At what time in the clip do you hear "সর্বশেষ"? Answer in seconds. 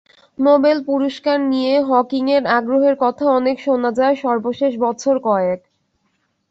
4.23-4.71